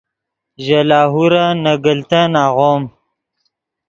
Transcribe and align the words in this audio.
ژے 0.63 0.79
لاہورن 0.89 1.51
نے 1.63 1.73
گلتن 1.85 2.31
آغوم 2.45 2.81